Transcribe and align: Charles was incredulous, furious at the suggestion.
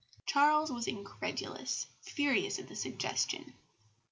Charles 0.25 0.71
was 0.71 0.87
incredulous, 0.87 1.85
furious 2.01 2.57
at 2.57 2.67
the 2.67 2.75
suggestion. 2.75 3.53